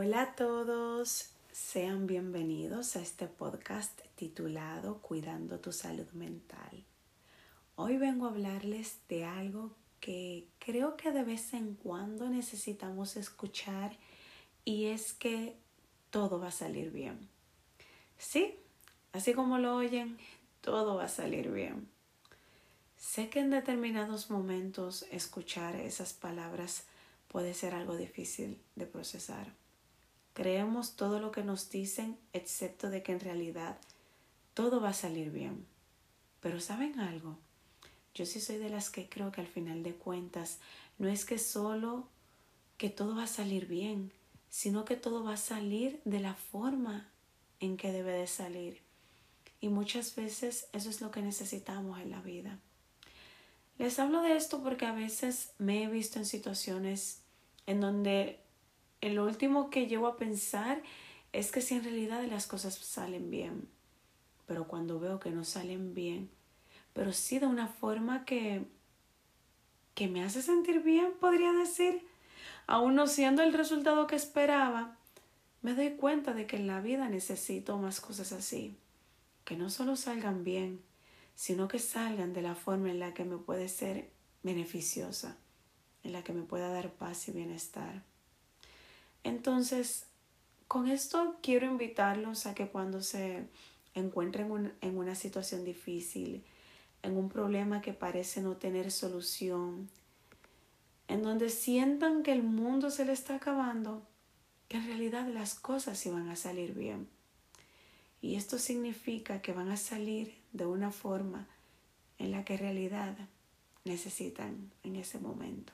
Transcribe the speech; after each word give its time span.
Hola 0.00 0.22
a 0.22 0.36
todos, 0.36 1.30
sean 1.50 2.06
bienvenidos 2.06 2.94
a 2.94 3.00
este 3.00 3.26
podcast 3.26 4.00
titulado 4.14 4.98
Cuidando 4.98 5.58
tu 5.58 5.72
salud 5.72 6.08
mental. 6.12 6.84
Hoy 7.74 7.96
vengo 7.96 8.26
a 8.26 8.28
hablarles 8.28 8.98
de 9.08 9.24
algo 9.24 9.74
que 9.98 10.46
creo 10.60 10.96
que 10.96 11.10
de 11.10 11.24
vez 11.24 11.52
en 11.52 11.74
cuando 11.74 12.28
necesitamos 12.28 13.16
escuchar 13.16 13.96
y 14.64 14.84
es 14.84 15.14
que 15.14 15.56
todo 16.10 16.38
va 16.38 16.46
a 16.46 16.52
salir 16.52 16.92
bien. 16.92 17.28
Sí, 18.18 18.54
así 19.12 19.34
como 19.34 19.58
lo 19.58 19.74
oyen, 19.74 20.16
todo 20.60 20.94
va 20.94 21.06
a 21.06 21.08
salir 21.08 21.50
bien. 21.50 21.88
Sé 22.96 23.30
que 23.30 23.40
en 23.40 23.50
determinados 23.50 24.30
momentos 24.30 25.06
escuchar 25.10 25.74
esas 25.74 26.12
palabras 26.12 26.84
puede 27.26 27.52
ser 27.52 27.74
algo 27.74 27.96
difícil 27.96 28.62
de 28.76 28.86
procesar. 28.86 29.52
Creemos 30.38 30.94
todo 30.94 31.18
lo 31.18 31.32
que 31.32 31.42
nos 31.42 31.68
dicen, 31.68 32.16
excepto 32.32 32.90
de 32.90 33.02
que 33.02 33.10
en 33.10 33.18
realidad 33.18 33.76
todo 34.54 34.80
va 34.80 34.90
a 34.90 34.94
salir 34.94 35.32
bien. 35.32 35.66
Pero 36.38 36.60
¿saben 36.60 37.00
algo? 37.00 37.36
Yo 38.14 38.24
sí 38.24 38.40
soy 38.40 38.58
de 38.58 38.70
las 38.70 38.88
que 38.88 39.08
creo 39.08 39.32
que 39.32 39.40
al 39.40 39.48
final 39.48 39.82
de 39.82 39.94
cuentas 39.94 40.60
no 40.96 41.08
es 41.08 41.24
que 41.24 41.40
solo 41.40 42.06
que 42.76 42.88
todo 42.88 43.16
va 43.16 43.24
a 43.24 43.26
salir 43.26 43.66
bien, 43.66 44.12
sino 44.48 44.84
que 44.84 44.94
todo 44.94 45.24
va 45.24 45.32
a 45.32 45.38
salir 45.38 46.00
de 46.04 46.20
la 46.20 46.34
forma 46.34 47.10
en 47.58 47.76
que 47.76 47.90
debe 47.90 48.12
de 48.12 48.28
salir. 48.28 48.80
Y 49.60 49.70
muchas 49.70 50.14
veces 50.14 50.68
eso 50.72 50.88
es 50.88 51.00
lo 51.00 51.10
que 51.10 51.20
necesitamos 51.20 51.98
en 51.98 52.12
la 52.12 52.20
vida. 52.20 52.60
Les 53.76 53.98
hablo 53.98 54.22
de 54.22 54.36
esto 54.36 54.62
porque 54.62 54.86
a 54.86 54.92
veces 54.92 55.50
me 55.58 55.82
he 55.82 55.88
visto 55.88 56.20
en 56.20 56.26
situaciones 56.26 57.22
en 57.66 57.80
donde 57.80 58.38
lo 59.02 59.24
último 59.24 59.70
que 59.70 59.86
llevo 59.86 60.06
a 60.06 60.16
pensar 60.16 60.82
es 61.32 61.52
que 61.52 61.60
si 61.60 61.74
en 61.74 61.84
realidad 61.84 62.24
las 62.24 62.46
cosas 62.46 62.74
salen 62.74 63.30
bien, 63.30 63.68
pero 64.46 64.66
cuando 64.66 64.98
veo 64.98 65.20
que 65.20 65.30
no 65.30 65.44
salen 65.44 65.94
bien, 65.94 66.30
pero 66.92 67.12
sí 67.12 67.38
de 67.38 67.46
una 67.46 67.68
forma 67.68 68.24
que, 68.24 68.64
que 69.94 70.08
me 70.08 70.24
hace 70.24 70.42
sentir 70.42 70.82
bien, 70.82 71.12
podría 71.20 71.52
decir, 71.52 72.02
aún 72.66 72.94
no 72.94 73.06
siendo 73.06 73.42
el 73.42 73.52
resultado 73.52 74.06
que 74.06 74.16
esperaba, 74.16 74.96
me 75.62 75.74
doy 75.74 75.90
cuenta 75.96 76.34
de 76.34 76.46
que 76.46 76.56
en 76.56 76.66
la 76.66 76.80
vida 76.80 77.08
necesito 77.08 77.78
más 77.78 78.00
cosas 78.00 78.32
así, 78.32 78.76
que 79.44 79.56
no 79.56 79.70
solo 79.70 79.96
salgan 79.96 80.44
bien, 80.44 80.82
sino 81.34 81.68
que 81.68 81.78
salgan 81.78 82.32
de 82.32 82.42
la 82.42 82.54
forma 82.54 82.90
en 82.90 82.98
la 82.98 83.14
que 83.14 83.24
me 83.24 83.36
puede 83.36 83.68
ser 83.68 84.10
beneficiosa, 84.42 85.36
en 86.02 86.12
la 86.12 86.24
que 86.24 86.32
me 86.32 86.42
pueda 86.42 86.68
dar 86.68 86.92
paz 86.92 87.28
y 87.28 87.32
bienestar. 87.32 88.02
Entonces, 89.24 90.06
con 90.66 90.88
esto 90.88 91.36
quiero 91.42 91.66
invitarlos 91.66 92.46
a 92.46 92.54
que 92.54 92.68
cuando 92.68 93.02
se 93.02 93.48
encuentren 93.94 94.72
en 94.80 94.98
una 94.98 95.14
situación 95.14 95.64
difícil, 95.64 96.44
en 97.02 97.16
un 97.16 97.28
problema 97.28 97.80
que 97.80 97.92
parece 97.92 98.42
no 98.42 98.56
tener 98.56 98.90
solución, 98.90 99.88
en 101.08 101.22
donde 101.22 101.48
sientan 101.48 102.22
que 102.22 102.32
el 102.32 102.42
mundo 102.42 102.90
se 102.90 103.04
le 103.04 103.12
está 103.12 103.36
acabando, 103.36 104.02
que 104.68 104.76
en 104.76 104.86
realidad 104.86 105.26
las 105.26 105.54
cosas 105.54 106.04
iban 106.04 106.28
a 106.28 106.36
salir 106.36 106.74
bien. 106.74 107.08
Y 108.20 108.34
esto 108.34 108.58
significa 108.58 109.40
que 109.40 109.52
van 109.52 109.70
a 109.70 109.76
salir 109.76 110.34
de 110.52 110.66
una 110.66 110.90
forma 110.90 111.46
en 112.18 112.32
la 112.32 112.44
que 112.44 112.56
realidad 112.56 113.16
necesitan 113.84 114.70
en 114.82 114.96
ese 114.96 115.18
momento. 115.18 115.72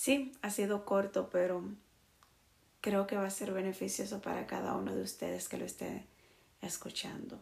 Sí, 0.00 0.32
ha 0.40 0.48
sido 0.48 0.86
corto, 0.86 1.28
pero 1.28 1.62
creo 2.80 3.06
que 3.06 3.16
va 3.16 3.26
a 3.26 3.30
ser 3.30 3.52
beneficioso 3.52 4.22
para 4.22 4.46
cada 4.46 4.74
uno 4.74 4.94
de 4.94 5.02
ustedes 5.02 5.46
que 5.46 5.58
lo 5.58 5.66
esté 5.66 6.06
escuchando. 6.62 7.38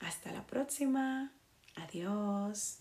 Hasta 0.00 0.32
la 0.32 0.46
próxima. 0.46 1.30
Adiós. 1.74 2.78